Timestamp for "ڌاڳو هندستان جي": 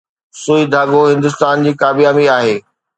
0.73-1.71